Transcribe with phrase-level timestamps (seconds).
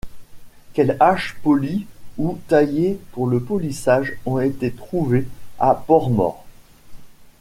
[0.73, 1.85] Quelques haches polies
[2.17, 5.27] ou taillées pour le polissage ont été trouvées
[5.59, 6.43] à Port-Mort.